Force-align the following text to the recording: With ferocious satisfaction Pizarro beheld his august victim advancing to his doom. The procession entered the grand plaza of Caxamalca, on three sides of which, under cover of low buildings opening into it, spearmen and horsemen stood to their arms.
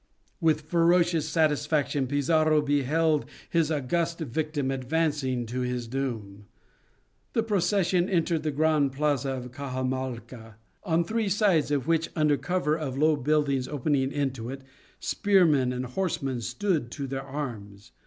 With 0.39 0.61
ferocious 0.61 1.29
satisfaction 1.29 2.07
Pizarro 2.07 2.63
beheld 2.63 3.27
his 3.51 3.69
august 3.71 4.17
victim 4.17 4.71
advancing 4.71 5.45
to 5.45 5.59
his 5.61 5.87
doom. 5.87 6.47
The 7.33 7.43
procession 7.43 8.09
entered 8.09 8.41
the 8.41 8.49
grand 8.49 8.93
plaza 8.93 9.29
of 9.29 9.51
Caxamalca, 9.51 10.55
on 10.83 11.03
three 11.03 11.29
sides 11.29 11.69
of 11.69 11.85
which, 11.87 12.09
under 12.15 12.35
cover 12.35 12.75
of 12.75 12.97
low 12.97 13.15
buildings 13.15 13.67
opening 13.67 14.11
into 14.11 14.49
it, 14.49 14.63
spearmen 14.99 15.71
and 15.71 15.85
horsemen 15.85 16.41
stood 16.41 16.89
to 16.93 17.05
their 17.05 17.21
arms. 17.21 17.91